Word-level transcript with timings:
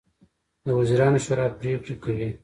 د 0.65 0.67
وزیرانو 0.79 1.23
شورا 1.25 1.45
پریکړې 1.59 1.95
کوي 2.03 2.29